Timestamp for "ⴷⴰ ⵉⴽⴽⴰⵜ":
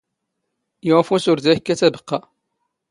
1.45-1.81